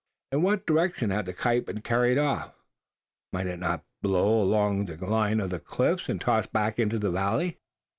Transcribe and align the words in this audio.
In 0.31 0.41
what 0.41 0.65
direction 0.65 1.11
had 1.11 1.27
the 1.27 1.33
kite 1.33 1.67
been 1.67 1.81
carried 1.81 2.17
off? 2.17 2.55
Might 3.31 3.45
it 3.45 3.59
not 3.59 3.81
be 3.81 4.07
blown 4.09 4.47
along 4.47 4.85
the 4.85 4.97
line 5.05 5.39
of 5.39 5.63
cliffs, 5.63 6.09
and 6.09 6.19
tossed 6.19 6.51
back 6.51 6.73
again 6.79 6.85
into 6.87 6.97
the 6.97 7.11
valley? 7.11 7.59